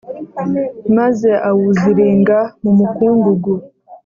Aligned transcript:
maze 0.97 1.29
awuziringa 1.47 2.39
mu 2.61 2.71
mukungugu. 2.79 3.53